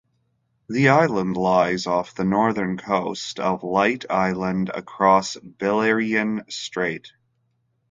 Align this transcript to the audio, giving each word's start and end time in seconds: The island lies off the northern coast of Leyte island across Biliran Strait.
The 0.67 0.89
island 0.89 1.37
lies 1.37 1.85
off 1.85 2.15
the 2.15 2.23
northern 2.23 2.75
coast 2.75 3.39
of 3.39 3.61
Leyte 3.63 4.05
island 4.09 4.71
across 4.73 5.35
Biliran 5.37 6.51
Strait. 6.51 7.11